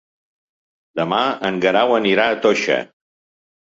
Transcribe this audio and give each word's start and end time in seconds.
Demà 1.01 1.21
en 1.51 1.63
Guerau 1.69 1.97
anirà 2.01 2.29
a 2.35 2.43
Toixa. 2.49 2.85